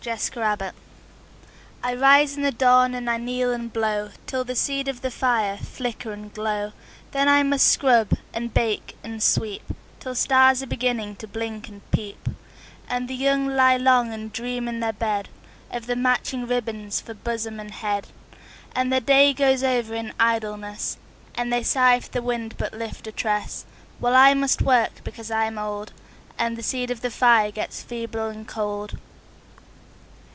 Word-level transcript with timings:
0 0.03 0.15
Autoplay 0.17 0.73
I 1.83 1.93
RISE 1.93 2.35
in 2.37 2.41
the 2.41 2.51
dawn, 2.51 2.95
and 2.95 3.07
I 3.07 3.17
kneel 3.17 3.51
and 3.51 3.71
blow 3.71 4.09
Till 4.25 4.43
the 4.43 4.55
seed 4.55 4.87
of 4.87 5.01
the 5.01 5.11
fire 5.11 5.57
flicker 5.57 6.11
and 6.11 6.33
glow; 6.33 6.63
And 6.63 6.73
then 7.11 7.29
I 7.29 7.43
must 7.43 7.67
scrub 7.67 8.13
and 8.33 8.51
bake 8.51 8.97
and 9.03 9.21
sweep 9.21 9.61
Till 9.99 10.15
stars 10.15 10.63
are 10.63 10.67
beginning 10.67 11.17
to 11.17 11.27
blink 11.27 11.67
and 11.69 11.81
peep; 11.91 12.29
And 12.89 13.07
the 13.07 13.13
young 13.13 13.45
lie 13.47 13.77
long 13.77 14.11
and 14.11 14.33
dream 14.33 14.67
in 14.67 14.79
their 14.79 14.91
bed 14.91 15.29
Of 15.69 15.85
the 15.85 15.95
matching 15.95 16.41
of 16.43 16.49
ribbons 16.49 16.99
for 16.99 17.13
bosom 17.13 17.59
and 17.59 17.69
head, 17.69 18.07
And 18.75 18.91
their 18.91 19.03
~y 19.07 19.33
goes 19.33 19.63
over 19.63 19.93
in 19.93 20.13
idleness, 20.19 20.97
And 21.35 21.53
they 21.53 21.61
sigh 21.61 21.93
if 21.97 22.09
the 22.09 22.23
wind 22.23 22.55
but 22.57 22.73
lift 22.73 23.05
a 23.05 23.11
tress: 23.11 23.65
While 23.99 24.15
I 24.15 24.33
must 24.33 24.63
work 24.63 25.03
because 25.03 25.29
I 25.29 25.45
am 25.45 25.59
old, 25.59 25.93
And 26.39 26.57
the 26.57 26.63
seed 26.63 26.89
of 26.89 27.01
the 27.01 27.11
fire 27.11 27.51
gets 27.51 27.83
feeble 27.83 28.29
and 28.29 28.47
cold. 28.47 28.97